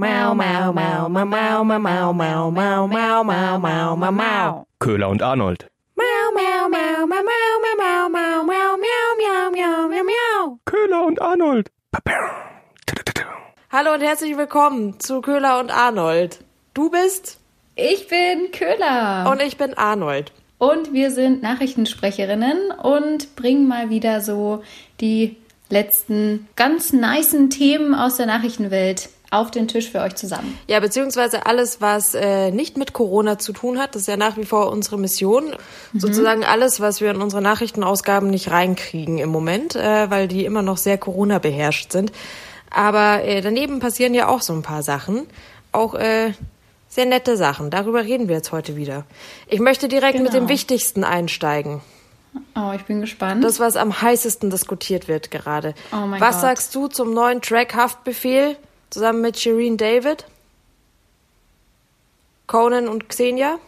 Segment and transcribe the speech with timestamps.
[0.00, 4.66] Mau, mau, mau, mau, mau, mau, mau, mau, mau, mau, mau, mau, mau, mau.
[4.78, 5.66] Köhler und Arnold.
[5.96, 10.58] Mau, mau, mau, mau, mau, mau, mau, mau, mau, miau, miau, miau, miau, miau.
[10.66, 11.70] Köhler und Arnold.
[13.72, 16.44] Hallo und herzlich willkommen zu Köhler und Arnold.
[16.74, 17.40] Du bist
[17.74, 19.28] Ich bin Köhler.
[19.28, 20.30] und ich bin Arnold.
[20.58, 24.62] Und wir sind Nachrichtensprecherinnen und bringen mal wieder so
[25.00, 25.36] die
[25.70, 30.58] letzten ganz nicen Themen aus der Nachrichtenwelt auf den Tisch für euch zusammen.
[30.68, 34.36] Ja, beziehungsweise alles, was äh, nicht mit Corona zu tun hat, das ist ja nach
[34.36, 35.54] wie vor unsere Mission.
[35.94, 40.62] Sozusagen alles, was wir in unsere Nachrichtenausgaben nicht reinkriegen im Moment, äh, weil die immer
[40.62, 42.10] noch sehr Corona beherrscht sind.
[42.70, 45.26] Aber äh, daneben passieren ja auch so ein paar Sachen.
[45.72, 46.32] Auch äh,
[46.88, 47.70] sehr nette Sachen.
[47.70, 49.04] Darüber reden wir jetzt heute wieder.
[49.46, 50.48] Ich möchte direkt mit dem Genau.
[50.48, 51.80] Wichtigsten einsteigen.
[52.54, 53.42] Oh, ich bin gespannt.
[53.42, 55.74] Das, was am heißesten diskutiert wird gerade.
[55.92, 56.40] Oh mein was Gott.
[56.42, 58.56] sagst du zum neuen Track Haftbefehl
[58.90, 60.24] zusammen mit Shireen David?
[62.46, 63.58] Conan und Xenia?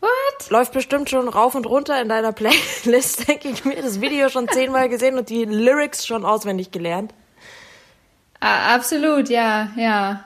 [0.00, 0.50] What?
[0.50, 3.80] Läuft bestimmt schon rauf und runter in deiner Playlist, denke ich mir.
[3.80, 7.14] Das Video schon zehnmal gesehen und die Lyrics schon auswendig gelernt.
[8.40, 10.24] Absolut, ja, ja.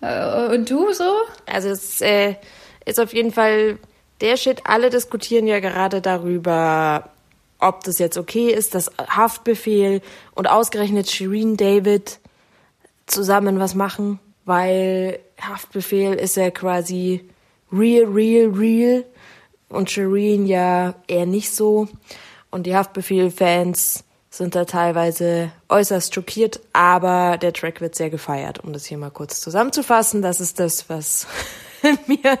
[0.00, 1.12] Äh, Und du so?
[1.46, 2.34] Also es äh,
[2.84, 3.78] ist auf jeden Fall
[4.20, 4.62] der Shit.
[4.64, 7.10] Alle diskutieren ja gerade darüber,
[7.62, 10.02] ob das jetzt okay ist, dass Haftbefehl
[10.34, 12.18] und ausgerechnet Shireen David
[13.06, 17.28] zusammen was machen, weil Haftbefehl ist ja quasi
[17.72, 19.04] real, real, real
[19.68, 21.88] und Shireen ja eher nicht so.
[22.50, 28.72] Und die Haftbefehl-Fans sind da teilweise äußerst schockiert, aber der Track wird sehr gefeiert, um
[28.72, 30.22] das hier mal kurz zusammenzufassen.
[30.22, 31.26] Das ist das, was
[32.06, 32.38] mir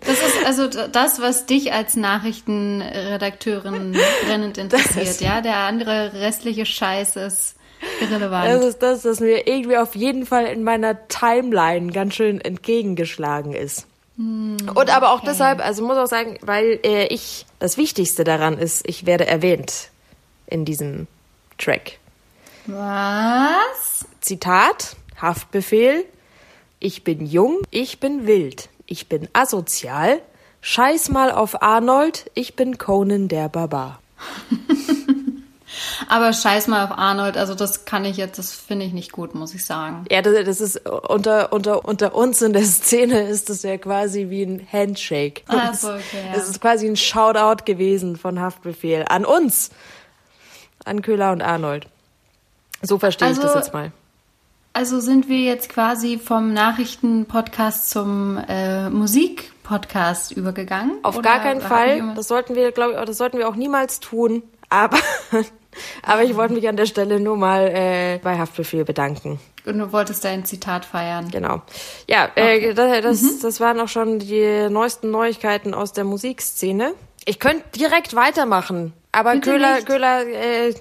[0.00, 5.40] Das ist also das, was dich als Nachrichtenredakteurin brennend interessiert, ja?
[5.40, 7.56] Der andere restliche Scheiß ist
[8.00, 8.48] irrelevant.
[8.48, 13.54] Das ist das, was mir irgendwie auf jeden Fall in meiner Timeline ganz schön entgegengeschlagen
[13.54, 13.86] ist.
[14.16, 18.86] Und aber auch deshalb, also muss auch sagen, weil äh, ich, das Wichtigste daran ist,
[18.86, 19.88] ich werde erwähnt
[20.46, 21.06] in diesem
[21.58, 21.98] Track.
[22.66, 24.04] Was?
[24.20, 26.04] Zitat, Haftbefehl,
[26.78, 30.20] ich bin jung, ich bin wild, ich bin asozial,
[30.60, 34.00] scheiß mal auf Arnold, ich bin Conan der Barbar.
[36.08, 39.34] Aber scheiß mal auf Arnold, also das kann ich jetzt, das finde ich nicht gut,
[39.34, 40.04] muss ich sagen.
[40.10, 44.28] Ja, das, das ist unter, unter, unter uns in der Szene ist das ja quasi
[44.28, 45.42] wie ein Handshake.
[45.46, 46.34] Ach so, okay, ja.
[46.34, 49.70] Das ist quasi ein Shoutout gewesen von Haftbefehl an uns,
[50.84, 51.86] an Köhler und Arnold.
[52.82, 53.92] So verstehe ich das Also, jetzt mal.
[54.74, 60.92] Also sind wir jetzt quasi vom Nachrichtenpodcast zum äh, Musikpodcast übergegangen?
[61.02, 62.14] Auf gar keinen Fall.
[62.16, 64.42] Das sollten wir, glaube ich, das sollten wir auch niemals tun.
[64.70, 64.96] Aber,
[66.02, 69.38] aber ich wollte mich an der Stelle nur mal äh, bei Haftbefehl bedanken.
[69.66, 71.30] Und du wolltest dein Zitat feiern.
[71.30, 71.60] Genau.
[72.08, 73.38] Ja, äh, das, das, Mhm.
[73.42, 76.94] das waren auch schon die neuesten Neuigkeiten aus der Musikszene.
[77.26, 79.86] Ich könnte direkt weitermachen, aber Bitte Köhler, nicht.
[79.86, 80.74] Köhler, äh,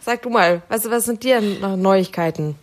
[0.00, 2.56] sag du mal, was, was sind dir noch Neuigkeiten?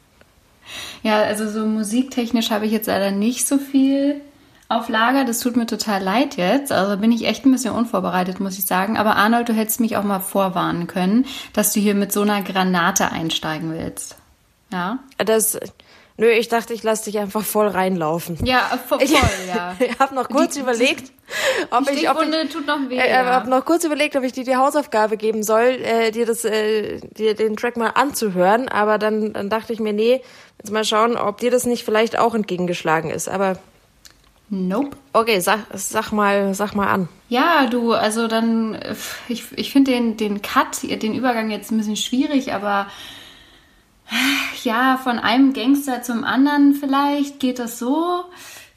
[1.03, 4.21] Ja, also so musiktechnisch habe ich jetzt leider nicht so viel
[4.67, 5.25] auf Lager.
[5.25, 6.71] Das tut mir total leid jetzt.
[6.71, 8.97] Also bin ich echt ein bisschen unvorbereitet, muss ich sagen.
[8.97, 12.41] Aber Arnold, du hättest mich auch mal vorwarnen können, dass du hier mit so einer
[12.41, 14.15] Granate einsteigen willst.
[14.71, 14.99] Ja?
[15.17, 15.59] Das,
[16.17, 18.37] nö, ich dachte, ich lasse dich einfach voll reinlaufen.
[18.45, 19.75] Ja, voll, Ich, ja.
[19.79, 21.11] ich habe noch kurz Die- überlegt,
[21.71, 22.97] ob ich, ob ich, tut noch weh.
[22.97, 23.25] äh, ja.
[23.25, 26.99] habe noch kurz überlegt, ob ich dir die Hausaufgabe geben soll, äh, dir das, äh,
[27.17, 28.69] dir den Track mal anzuhören.
[28.69, 30.21] Aber dann, dann dachte ich mir, nee,
[30.59, 33.27] jetzt mal schauen, ob dir das nicht vielleicht auch entgegengeschlagen ist.
[33.27, 33.57] Aber
[34.49, 34.95] Nope.
[35.13, 37.09] okay, sag, sag mal, sag mal an.
[37.29, 38.93] Ja, du, also dann, äh,
[39.27, 43.24] ich, ich finde den, den Cut, den Übergang jetzt ein bisschen schwierig, aber äh,
[44.63, 48.23] ja, von einem Gangster zum anderen vielleicht geht das so.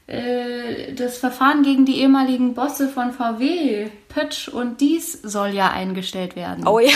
[0.07, 6.35] Äh, Das Verfahren gegen die ehemaligen Bosse von VW, Pötsch und Dies soll ja eingestellt
[6.35, 6.67] werden.
[6.67, 6.89] Oh ja.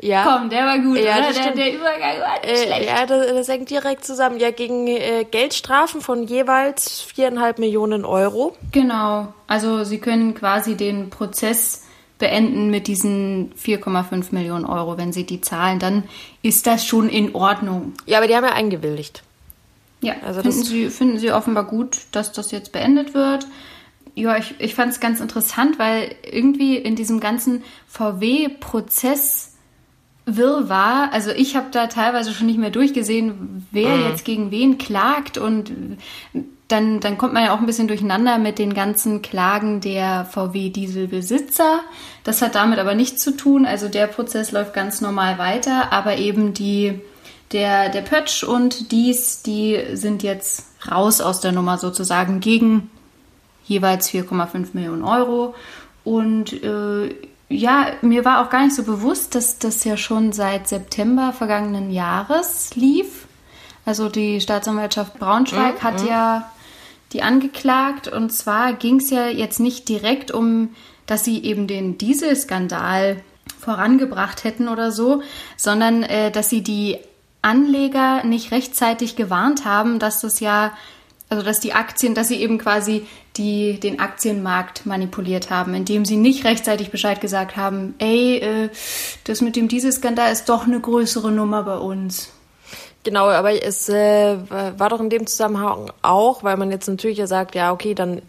[0.00, 0.24] ja.
[0.24, 2.88] Komm, der war gut, Ja, Der, der Übergang war nicht Äh, schlecht.
[2.88, 4.38] ja, das, das hängt direkt zusammen.
[4.38, 8.56] Ja, gegen äh, Geldstrafen von jeweils viereinhalb Millionen Euro.
[8.72, 9.32] Genau.
[9.46, 11.83] Also sie können quasi den Prozess
[12.24, 14.96] beenden mit diesen 4,5 Millionen Euro.
[14.96, 16.04] Wenn sie die zahlen, dann
[16.40, 17.92] ist das schon in Ordnung.
[18.06, 19.22] Ja, aber die haben ja eingewilligt.
[20.00, 23.46] Ja, Also finden, sie, finden sie offenbar gut, dass das jetzt beendet wird.
[24.14, 29.52] Ja, ich, ich fand es ganz interessant, weil irgendwie in diesem ganzen VW-Prozess
[30.24, 35.36] Wirrwarr, also ich habe da teilweise schon nicht mehr durchgesehen, wer jetzt gegen wen klagt
[35.36, 35.98] und
[36.68, 41.80] dann, dann kommt man ja auch ein bisschen durcheinander mit den ganzen Klagen der VW-Dieselbesitzer.
[42.24, 43.66] Das hat damit aber nichts zu tun.
[43.66, 47.00] Also der Prozess läuft ganz normal weiter, aber eben die,
[47.52, 52.90] der, der Pötsch und dies, die sind jetzt raus aus der Nummer sozusagen gegen
[53.66, 55.54] jeweils 4,5 Millionen Euro.
[56.02, 57.14] Und äh,
[57.50, 61.90] ja, mir war auch gar nicht so bewusst, dass das ja schon seit September vergangenen
[61.90, 63.26] Jahres lief.
[63.84, 66.50] Also die Staatsanwaltschaft Braunschweig Mhm, hat ja
[67.14, 70.70] die angeklagt und zwar ging es ja jetzt nicht direkt um,
[71.06, 73.22] dass sie eben den Dieselskandal
[73.60, 75.22] vorangebracht hätten oder so,
[75.56, 76.98] sondern äh, dass sie die
[77.40, 80.72] Anleger nicht rechtzeitig gewarnt haben, dass das ja,
[81.28, 83.06] also dass die Aktien, dass sie eben quasi
[83.36, 88.70] die, den Aktienmarkt manipuliert haben, indem sie nicht rechtzeitig Bescheid gesagt haben, ey, äh,
[89.24, 92.33] das mit dem Dieselskandal ist doch eine größere Nummer bei uns.
[93.04, 97.26] Genau, aber es äh, war doch in dem Zusammenhang auch, weil man jetzt natürlich ja
[97.26, 98.22] sagt, ja, okay, dann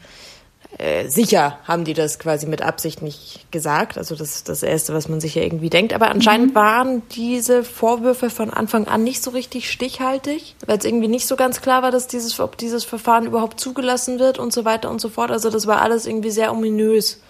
[0.77, 3.97] äh, sicher haben die das quasi mit Absicht nicht gesagt.
[3.97, 5.93] Also das ist das Erste, was man sich ja irgendwie denkt.
[5.93, 11.07] Aber anscheinend waren diese Vorwürfe von Anfang an nicht so richtig stichhaltig, weil es irgendwie
[11.07, 14.65] nicht so ganz klar war, dass dieses, ob dieses Verfahren überhaupt zugelassen wird und so
[14.65, 15.31] weiter und so fort.
[15.31, 17.21] Also das war alles irgendwie sehr ominös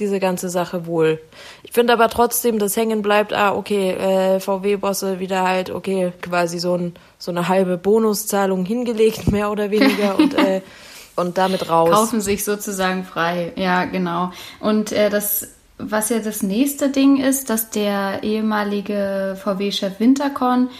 [0.00, 1.20] diese ganze Sache wohl.
[1.62, 6.58] Ich finde aber trotzdem, dass hängen bleibt, ah, okay, äh, VW-Bosse wieder halt, okay, quasi
[6.58, 10.62] so, ein, so eine halbe Bonuszahlung hingelegt, mehr oder weniger, und, äh,
[11.16, 11.90] und damit raus.
[11.90, 14.32] Kaufen sich sozusagen frei, ja, genau.
[14.58, 15.48] Und äh, das,
[15.78, 20.70] was ja das nächste Ding ist, dass der ehemalige VW-Chef Winterkorn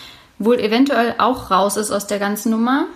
[0.40, 2.86] wohl eventuell auch raus ist aus der ganzen Nummer.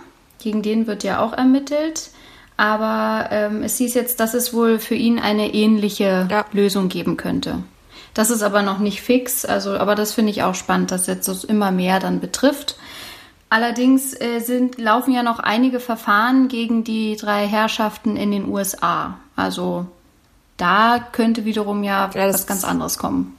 [0.41, 2.11] Gegen den wird ja auch ermittelt.
[2.59, 6.43] Aber ähm, es hieß jetzt, dass es wohl für ihn eine ähnliche Ja.
[6.51, 7.63] Lösung geben könnte.
[8.13, 11.29] Das ist aber noch nicht fix, also, aber das finde ich auch spannend, dass jetzt
[11.29, 12.75] das immer mehr dann betrifft.
[13.49, 19.17] Allerdings äh, sind, laufen ja noch einige Verfahren gegen die drei Herrschaften in den USA.
[19.37, 19.85] Also
[20.57, 23.37] da könnte wiederum ja, Ja, was ganz anderes kommen.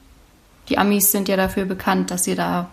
[0.70, 2.70] Die Amis sind ja dafür bekannt, dass sie da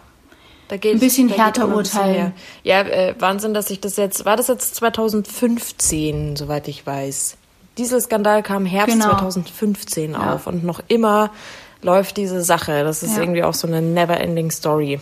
[0.70, 2.14] Da geht, Ein bisschen geht härter bisschen urteilen.
[2.16, 2.32] mehr.
[2.64, 7.38] Ja, äh, Wahnsinn, dass ich das jetzt, war das jetzt 2015, soweit ich weiß.
[7.78, 9.10] Dieselskandal kam Herbst Genau.
[9.12, 10.34] 2015 Ja.
[10.34, 11.30] auf und noch immer
[11.82, 12.84] läuft diese Sache.
[12.84, 13.22] Das ist Ja.
[13.24, 15.00] irgendwie auch so eine never-ending Story.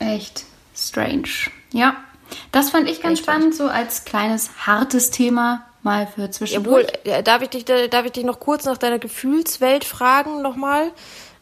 [0.00, 0.44] echt
[0.76, 1.28] strange.
[1.72, 1.94] Ja,
[2.50, 6.86] das fand ich ganz Echt spannend, so als kleines hartes Thema mal für Jawohl, zwischendurch.
[7.04, 10.90] äh, darf ich dich, da- darf ich dich noch kurz nach deiner Gefühlswelt fragen nochmal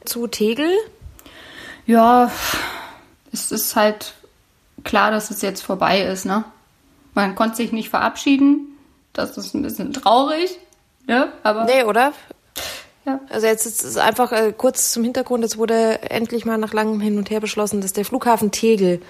[0.05, 0.71] zu Tegel?
[1.87, 2.31] Ja,
[3.33, 4.15] es ist halt
[4.85, 6.45] klar, dass es jetzt vorbei ist, ne?
[7.15, 8.79] Man konnte sich nicht verabschieden.
[9.13, 10.59] Das ist ein bisschen traurig,
[11.07, 11.33] ne?
[11.43, 12.13] Aber Nee, oder?
[13.05, 13.21] ja.
[13.29, 17.01] Also jetzt ist es einfach äh, kurz zum Hintergrund, es wurde endlich mal nach langem
[17.01, 19.03] Hin und Her beschlossen, dass der Flughafen Tegel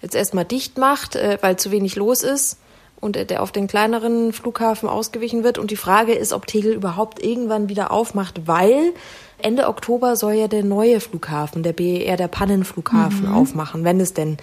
[0.00, 2.58] jetzt erstmal dicht macht, äh, weil zu wenig los ist
[3.00, 5.58] und der auf den kleineren Flughafen ausgewichen wird.
[5.58, 8.92] Und die Frage ist, ob Tegel überhaupt irgendwann wieder aufmacht, weil
[9.40, 14.34] Ende Oktober soll ja der neue Flughafen, der BER, der Pannenflughafen, aufmachen, wenn es denn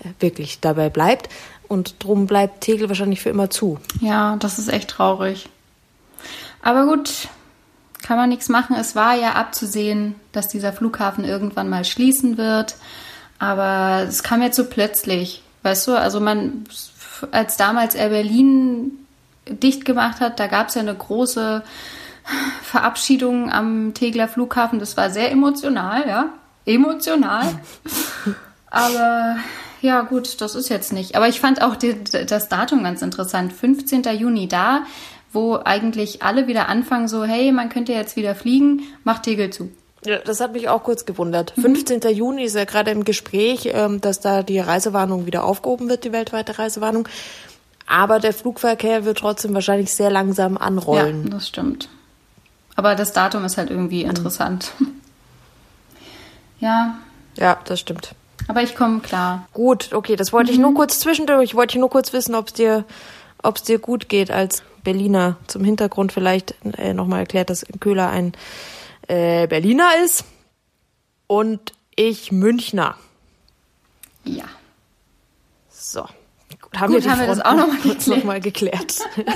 [0.00, 1.30] äh, wirklich dabei bleibt.
[1.68, 3.78] Und drum bleibt Tegel wahrscheinlich für immer zu.
[4.00, 5.48] Ja, das ist echt traurig.
[6.60, 7.28] Aber gut,
[8.02, 8.76] kann man nichts machen.
[8.78, 12.76] Es war ja abzusehen, dass dieser Flughafen irgendwann mal schließen wird.
[13.38, 15.42] Aber es kam jetzt so plötzlich.
[15.62, 16.64] Weißt du, also man,
[17.30, 18.92] als damals Air Berlin
[19.48, 21.62] dicht gemacht hat, da gab es ja eine große
[22.62, 24.78] Verabschiedung am Tegler Flughafen.
[24.78, 26.28] Das war sehr emotional, ja.
[26.64, 27.46] Emotional.
[28.70, 29.36] Aber
[29.80, 31.16] ja, gut, das ist jetzt nicht.
[31.16, 33.52] Aber ich fand auch die, das Datum ganz interessant.
[33.52, 34.04] 15.
[34.16, 34.84] Juni da,
[35.32, 39.72] wo eigentlich alle wieder anfangen, so, hey, man könnte jetzt wieder fliegen, macht Tegel zu.
[40.04, 41.52] Ja, das hat mich auch kurz gewundert.
[41.60, 42.00] 15.
[42.12, 46.12] Juni ist ja gerade im Gespräch, ähm, dass da die Reisewarnung wieder aufgehoben wird, die
[46.12, 47.08] weltweite Reisewarnung.
[47.86, 51.24] Aber der Flugverkehr wird trotzdem wahrscheinlich sehr langsam anrollen.
[51.24, 51.88] Ja, das stimmt.
[52.74, 54.72] Aber das Datum ist halt irgendwie interessant.
[56.60, 56.96] ja,
[57.36, 58.14] Ja, das stimmt.
[58.48, 59.46] aber ich komme klar.
[59.52, 61.54] Gut, okay, das wollte ich nur kurz zwischendurch.
[61.54, 62.84] Wollte ich nur kurz wissen, ob es dir,
[63.42, 65.36] ob's dir gut geht als Berliner.
[65.46, 68.32] Zum Hintergrund vielleicht äh, nochmal erklärt, dass Köhler ein
[69.12, 70.24] äh, Berliner ist
[71.26, 72.96] und ich Münchner.
[74.24, 74.44] Ja.
[75.68, 76.06] So.
[76.60, 78.18] Gut, haben Gut, wir, haben wir das auch noch mal kurz geklärt.
[78.18, 78.98] noch mal geklärt.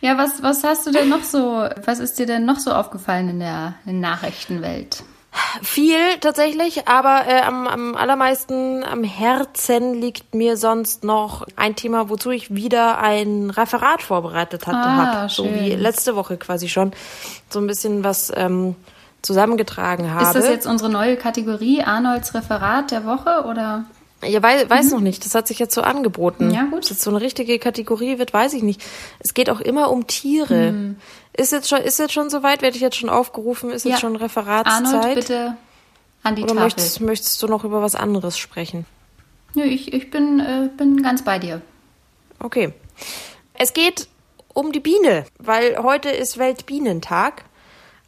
[0.00, 3.30] Ja, was, was hast du denn noch so, was ist dir denn noch so aufgefallen
[3.30, 5.02] in der Nachrichtenwelt?
[5.62, 12.08] Viel tatsächlich, aber äh, am, am allermeisten am Herzen liegt mir sonst noch ein Thema,
[12.08, 16.92] wozu ich wieder ein Referat vorbereitet hatte, Ah, hab, so wie letzte Woche quasi schon,
[17.48, 18.74] so ein bisschen was ähm,
[19.22, 20.24] zusammengetragen habe.
[20.24, 23.84] Ist das jetzt unsere neue Kategorie, Arnolds Referat der Woche oder?
[24.24, 25.24] Ja, weiß, weiß noch nicht.
[25.24, 26.48] Das hat sich jetzt so angeboten.
[26.48, 26.54] Mhm.
[26.54, 26.82] Ja, gut.
[26.82, 28.82] Dass jetzt so eine richtige Kategorie wird, weiß ich nicht.
[29.20, 30.72] Es geht auch immer um Tiere.
[30.72, 30.96] Mhm.
[31.36, 32.62] Ist jetzt schon, ist jetzt schon soweit?
[32.62, 33.70] Werde ich jetzt schon aufgerufen?
[33.70, 34.86] Ist jetzt schon Referatszeit?
[34.86, 35.56] Arnold, bitte
[36.24, 36.64] an die Oder Tafel.
[36.64, 38.86] möchtest, möchtest du noch über was anderes sprechen?
[39.54, 41.62] Nö, ich, ich bin, äh, bin ganz bei dir.
[42.40, 42.72] Okay.
[43.54, 44.08] Es geht
[44.52, 47.44] um die Biene, weil heute ist Weltbienentag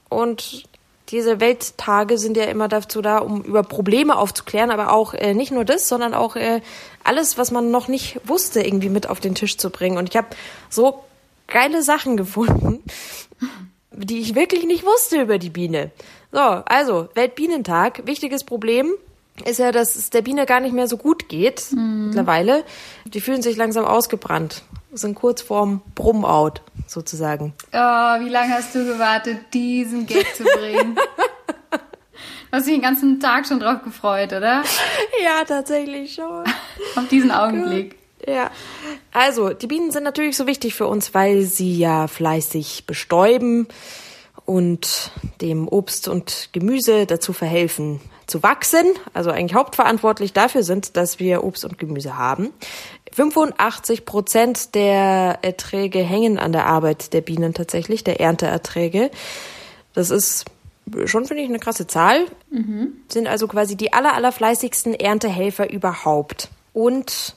[0.08, 0.64] und
[1.10, 5.50] diese Welttage sind ja immer dazu da, um über Probleme aufzuklären, aber auch äh, nicht
[5.50, 6.60] nur das, sondern auch äh,
[7.02, 9.98] alles, was man noch nicht wusste, irgendwie mit auf den Tisch zu bringen.
[9.98, 10.28] Und ich habe
[10.68, 11.02] so
[11.48, 12.82] geile Sachen gefunden,
[13.92, 15.90] die ich wirklich nicht wusste über die Biene.
[16.32, 18.92] So, also Weltbienentag, wichtiges Problem
[19.44, 22.06] ist ja, dass es der Biene gar nicht mehr so gut geht mhm.
[22.06, 22.64] mittlerweile.
[23.06, 27.54] Die fühlen sich langsam ausgebrannt, sind kurz vorm Brummout sozusagen.
[27.72, 30.98] Oh, wie lange hast du gewartet, diesen Gag zu bringen?
[32.50, 34.64] Du hast dich den ganzen Tag schon drauf gefreut, oder?
[35.22, 36.44] Ja, tatsächlich schon.
[36.96, 37.96] Auf diesen Augenblick.
[38.26, 38.50] Ja.
[39.12, 43.68] Also, die Bienen sind natürlich so wichtig für uns, weil sie ja fleißig bestäuben
[44.46, 51.18] und dem Obst und Gemüse dazu verhelfen zu wachsen, also eigentlich hauptverantwortlich dafür sind, dass
[51.18, 52.52] wir Obst und Gemüse haben.
[53.12, 59.10] 85 Prozent der Erträge hängen an der Arbeit der Bienen tatsächlich, der Ernteerträge.
[59.94, 60.44] Das ist
[61.06, 62.26] schon, finde ich, eine krasse Zahl.
[62.50, 62.94] Mhm.
[63.08, 66.48] Sind also quasi die aller, aller fleißigsten Erntehelfer überhaupt.
[66.72, 67.34] Und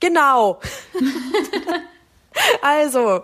[0.00, 0.60] genau.
[2.62, 3.22] also,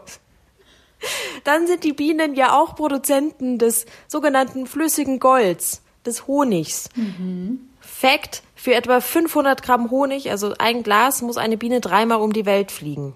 [1.45, 6.89] dann sind die Bienen ja auch Produzenten des sogenannten flüssigen Golds, des Honigs.
[6.97, 7.69] Mhm.
[7.81, 12.47] Fact, für etwa 500 Gramm Honig, also ein Glas, muss eine Biene dreimal um die
[12.47, 13.13] Welt fliegen.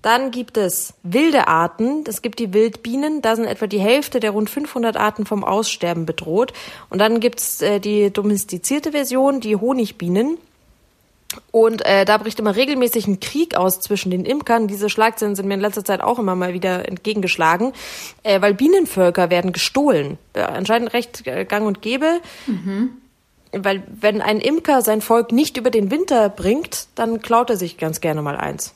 [0.00, 2.04] Dann gibt es wilde Arten.
[2.06, 3.20] Es gibt die Wildbienen.
[3.20, 6.52] Da sind etwa die Hälfte der rund 500 Arten vom Aussterben bedroht.
[6.88, 10.38] Und dann gibt es äh, die domestizierte Version, die Honigbienen.
[11.50, 14.68] Und äh, da bricht immer regelmäßig ein Krieg aus zwischen den Imkern.
[14.68, 17.72] Diese Schlagzeilen sind mir in letzter Zeit auch immer mal wieder entgegengeschlagen,
[18.22, 20.16] äh, weil Bienenvölker werden gestohlen.
[20.32, 22.20] Äh, anscheinend recht äh, gang und gäbe.
[22.46, 22.98] Mhm.
[23.52, 27.78] Weil wenn ein Imker sein Volk nicht über den Winter bringt, dann klaut er sich
[27.78, 28.74] ganz gerne mal eins.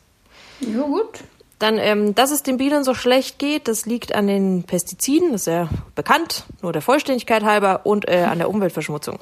[0.60, 1.20] Ja, gut.
[1.58, 5.42] Dann, ähm, dass es den Bienen so schlecht geht, das liegt an den Pestiziden, das
[5.42, 9.20] ist ja bekannt, nur der Vollständigkeit halber, und äh, an der Umweltverschmutzung.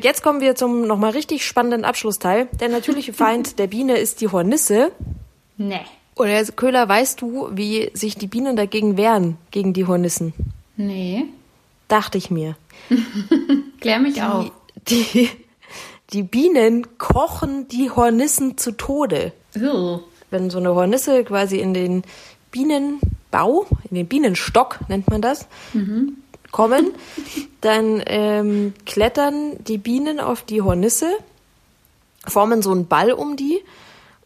[0.00, 2.48] Jetzt kommen wir zum nochmal richtig spannenden Abschlussteil.
[2.60, 4.90] Der natürliche Feind der Biene ist die Hornisse.
[5.56, 5.82] Nee.
[6.16, 10.34] Oder Köhler, weißt du, wie sich die Bienen dagegen wehren, gegen die Hornissen?
[10.76, 11.26] Nee.
[11.88, 12.56] Dachte ich mir.
[13.80, 14.50] Klär mich die, auf.
[14.88, 15.30] Die,
[16.12, 19.32] die Bienen kochen die Hornissen zu Tode.
[19.54, 20.00] Ew.
[20.30, 22.02] Wenn so eine Hornisse quasi in den
[22.50, 26.16] Bienenbau, in den Bienenstock nennt man das, mhm
[26.52, 26.92] kommen,
[27.60, 31.10] dann ähm, klettern die Bienen auf die Hornisse,
[32.24, 33.60] formen so einen Ball um die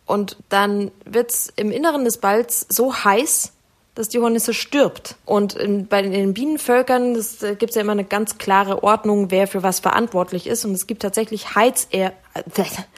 [0.04, 3.52] und dann wird's im Inneren des Balls so heiß,
[3.96, 5.16] dass die Hornisse stirbt.
[5.24, 9.48] Und in, bei den Bienenvölkern das, da gibt's ja immer eine ganz klare Ordnung, wer
[9.48, 10.64] für was verantwortlich ist.
[10.64, 12.10] Und es gibt tatsächlich Heizer, äh,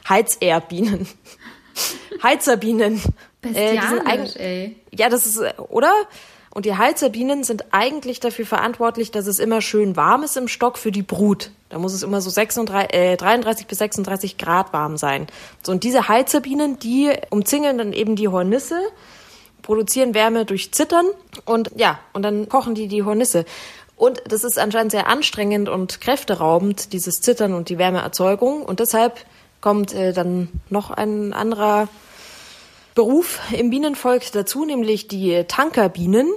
[0.09, 1.09] Heizerbienen.
[2.23, 3.01] Heizerbienen.
[3.41, 4.77] Bestialisch, äh, ey.
[4.93, 5.93] Ja, das ist, oder?
[6.51, 10.79] Und die Heizerbienen sind eigentlich dafür verantwortlich, dass es immer schön warm ist im Stock
[10.79, 11.53] für die Brut.
[11.69, 15.29] Da muss es immer so 36, äh, 33 bis 36 Grad warm sein.
[15.63, 18.81] So, und diese Heizerbienen, die umzingeln dann eben die Hornisse,
[19.69, 21.05] produzieren Wärme durch Zittern
[21.45, 23.45] und ja, und dann kochen die die Hornisse.
[23.97, 28.63] Und das ist anscheinend sehr anstrengend und kräfteraubend, dieses Zittern und die Wärmeerzeugung.
[28.63, 29.19] Und deshalb
[29.61, 31.89] kommt äh, dann noch ein anderer
[32.95, 36.33] Beruf im Bienenvolk dazu, nämlich die Tankerbienen.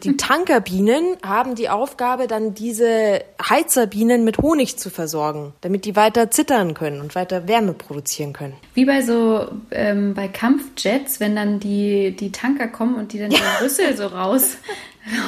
[0.00, 6.30] Die Tankerbienen haben die Aufgabe, dann diese Heizerbienen mit Honig zu versorgen, damit die weiter
[6.30, 8.54] zittern können und weiter Wärme produzieren können.
[8.74, 13.30] Wie bei so ähm, bei Kampfjets, wenn dann die, die Tanker kommen und die dann
[13.30, 13.38] ja.
[13.60, 14.56] den Rüssel so raus,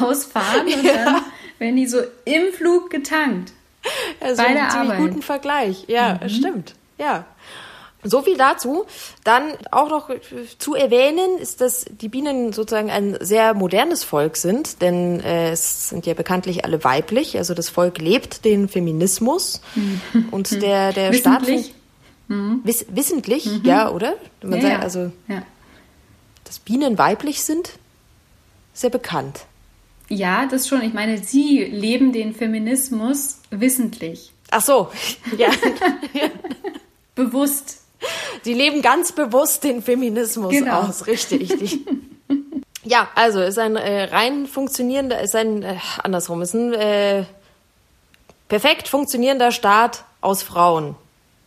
[0.01, 1.05] rausfahren und ja.
[1.05, 1.23] dann
[1.59, 3.53] werden die so im Flug getankt.
[4.21, 4.99] Also bei der Arbeit.
[4.99, 5.85] guten Vergleich.
[5.89, 6.29] Ja, mhm.
[6.29, 6.75] stimmt.
[6.99, 7.25] Ja.
[8.05, 8.87] So viel dazu.
[9.25, 10.11] Dann auch noch
[10.59, 15.89] zu erwähnen ist, dass die Bienen sozusagen ein sehr modernes Volk sind, denn äh, es
[15.89, 17.37] sind ja bekanntlich alle weiblich.
[17.37, 20.29] Also das Volk lebt den Feminismus mhm.
[20.31, 21.13] und der der?
[21.13, 21.49] Staat
[22.29, 22.61] mhm.
[22.63, 23.63] wiss, wissentlich, mhm.
[23.65, 24.15] ja, oder?
[24.43, 25.43] Man ja, sagt, also ja.
[26.45, 27.73] dass Bienen weiblich sind,
[28.75, 29.41] sehr bekannt.
[30.09, 30.83] Ja, das schon.
[30.83, 34.33] Ich meine, sie leben den Feminismus wissentlich.
[34.51, 34.89] Ach so,
[35.37, 35.51] ja.
[37.17, 37.88] Bewusst.
[38.43, 40.83] Sie leben ganz bewusst den Feminismus genau.
[40.83, 41.81] aus, richtig.
[42.85, 47.25] ja, also ist ein äh, rein funktionierender, ist ein äh, andersrum, ist ein äh,
[48.49, 50.97] perfekt funktionierender Staat aus Frauen.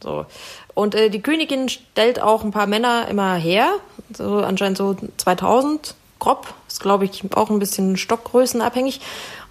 [0.02, 0.26] So.
[0.74, 3.74] Und äh, die Königin stellt auch ein paar Männer immer her,
[4.16, 9.02] so anscheinend so 2000 grob, ist glaube ich auch ein bisschen stockgrößenabhängig.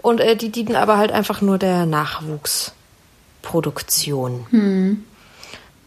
[0.02, 4.46] Und äh, die dienen aber halt einfach nur der Nachwuchsproduktion.
[4.50, 5.04] Hm.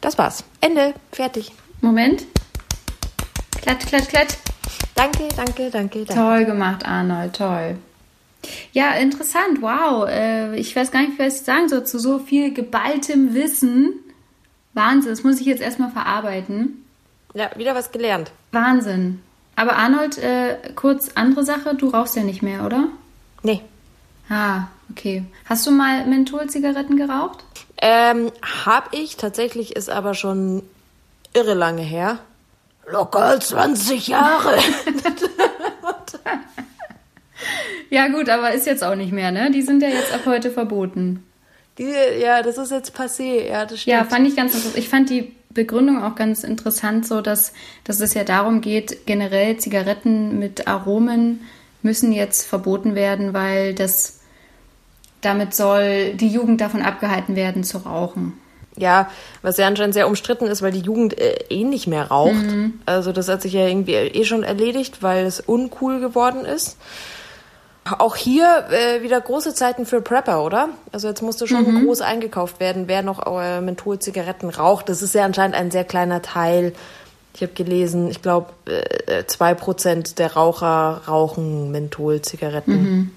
[0.03, 0.43] Das war's.
[0.59, 0.93] Ende.
[1.13, 1.53] Fertig.
[1.79, 2.25] Moment.
[3.61, 4.35] Klatsch, klatsch, klatsch.
[4.95, 6.13] Danke, danke, danke, danke.
[6.13, 7.77] Toll gemacht, Arnold, toll.
[8.73, 10.05] Ja, interessant, wow.
[10.09, 13.93] Äh, ich weiß gar nicht, was ich sagen soll zu so viel geballtem Wissen.
[14.73, 16.83] Wahnsinn, das muss ich jetzt erstmal verarbeiten.
[17.33, 18.33] Ja, wieder was gelernt.
[18.51, 19.21] Wahnsinn.
[19.55, 22.89] Aber Arnold, äh, kurz andere Sache, du rauchst ja nicht mehr, oder?
[23.41, 23.61] Nee.
[24.27, 25.23] Ah, okay.
[25.45, 27.45] Hast du mal Mentholzigaretten geraucht?
[27.85, 28.31] Ähm,
[28.65, 29.17] hab ich.
[29.17, 30.63] Tatsächlich ist aber schon
[31.33, 32.19] irre lange her.
[32.89, 34.57] Locker 20 Jahre.
[37.89, 39.51] Ja, gut, aber ist jetzt auch nicht mehr, ne?
[39.51, 41.23] Die sind ja jetzt ab heute verboten.
[41.77, 43.47] Die, ja, das ist jetzt passé.
[43.47, 43.93] Ja, das stimmt.
[43.93, 44.77] Ja, fand ich ganz interessant.
[44.79, 49.57] Ich fand die Begründung auch ganz interessant, so dass, dass es ja darum geht, generell
[49.57, 51.41] Zigaretten mit Aromen
[51.83, 54.21] müssen jetzt verboten werden, weil das
[55.23, 58.33] damit soll die Jugend davon abgehalten werden zu rauchen.
[58.75, 59.09] Ja,
[59.43, 62.45] was ja anscheinend sehr umstritten ist, weil die Jugend äh, eh nicht mehr raucht.
[62.85, 66.77] Also das hat sich ja irgendwie eh schon erledigt, weil es uncool geworden ist.
[67.85, 70.69] Auch hier äh, wieder große Zeiten für Prepper, oder?
[70.91, 74.87] Also jetzt musste schon groß eingekauft werden, wer noch äh, Mentholzigaretten raucht.
[74.89, 76.73] Das ist ja anscheinend ein sehr kleiner Teil.
[77.35, 83.11] Ich habe gelesen, ich glaube, äh, zwei Prozent der Raucher rauchen Mentholzigaretten.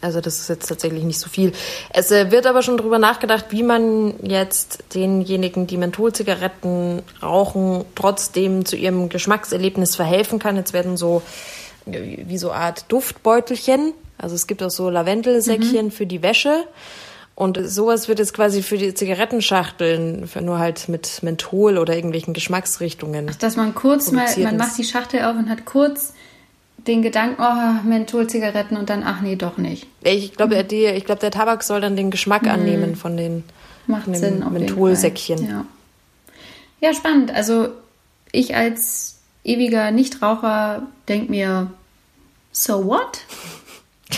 [0.00, 1.52] Also das ist jetzt tatsächlich nicht so viel.
[1.90, 8.64] Es äh, wird aber schon drüber nachgedacht, wie man jetzt denjenigen, die Mentholzigaretten rauchen, trotzdem
[8.64, 10.56] zu ihrem Geschmackserlebnis verhelfen kann.
[10.56, 11.22] Jetzt werden so
[11.86, 13.92] äh, wie so Art Duftbeutelchen.
[14.18, 16.64] Also es gibt auch so Lavendelsäckchen für die Wäsche.
[17.34, 22.34] Und sowas wird jetzt quasi für die Zigarettenschachteln, für nur halt mit Menthol oder irgendwelchen
[22.34, 23.30] Geschmacksrichtungen.
[23.38, 26.14] Dass man kurz mal, man macht die Schachtel auf und hat kurz
[26.88, 29.86] den Gedanken, oh, Mentholzigaretten und dann, ach nee, doch nicht.
[30.02, 33.44] Ich glaube, die, ich glaube, der Tabak soll dann den Geschmack annehmen von den
[33.86, 34.44] Macht von Sinn.
[34.50, 35.48] Mentholsäckchen.
[35.48, 35.66] Ja.
[36.80, 37.32] ja, spannend.
[37.32, 37.68] Also
[38.32, 41.70] ich als ewiger Nichtraucher denke mir,
[42.52, 43.20] so what?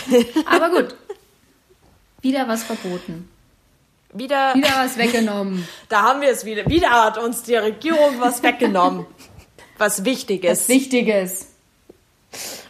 [0.45, 0.95] Aber gut.
[2.21, 3.29] Wieder was verboten.
[4.13, 5.67] Wieder, Wieder was weggenommen.
[5.89, 6.67] da haben wir es wieder.
[6.67, 9.05] Wieder hat uns die Regierung was weggenommen.
[9.77, 10.61] was Wichtiges.
[10.61, 11.50] Was Wichtiges.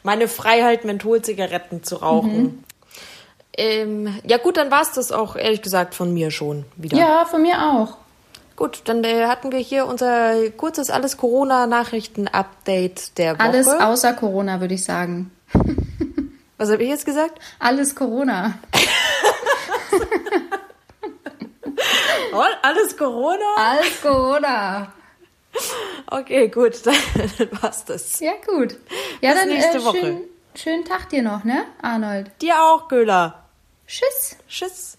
[0.04, 2.63] Meine Freiheit, Mentholzigaretten zu rauchen.
[3.56, 6.97] Ähm, ja gut, dann war es das auch ehrlich gesagt von mir schon wieder.
[6.97, 7.97] Ja, von mir auch.
[8.56, 13.43] Gut, dann äh, hatten wir hier unser kurzes alles Corona-Nachrichten-Update der Woche.
[13.43, 15.32] Alles außer Corona, würde ich sagen.
[16.58, 17.39] Was habe ich jetzt gesagt?
[17.60, 18.54] Alles Corona.
[22.62, 23.56] Alles Corona?
[23.58, 24.93] Alles Corona.
[26.08, 26.96] Okay, gut, dann
[27.62, 28.20] war's das.
[28.20, 28.76] Ja, gut.
[29.22, 29.98] Ja, Bis dann nächste äh, Woche.
[29.98, 30.22] schön,
[30.56, 32.32] schönen Tag dir noch, ne, Arnold?
[32.42, 33.46] Dir auch, Göhler.
[33.88, 34.36] Tschüss.
[34.48, 34.98] Tschüss.